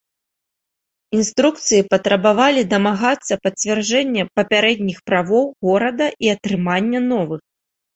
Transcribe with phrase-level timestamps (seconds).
[1.17, 7.41] Інструкцыі патрабавалі дамагацца пацвярджэння папярэдніх правоў горада і атрымання новых.